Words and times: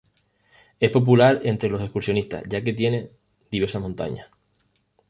Es 0.79 0.89
popular 0.89 1.41
entre 1.43 1.69
los 1.69 1.79
excursionistas, 1.79 2.41
ya 2.49 2.63
que 2.63 2.73
tiene 2.73 3.11
diversas 3.51 3.83
montañas. 3.83 4.31